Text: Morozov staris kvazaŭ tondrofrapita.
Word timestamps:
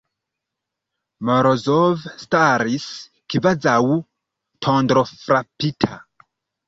Morozov 1.29 2.07
staris 2.23 2.87
kvazaŭ 3.35 3.79
tondrofrapita. 4.69 5.93